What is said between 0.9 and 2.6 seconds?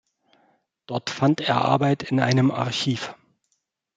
fand er Arbeit in einem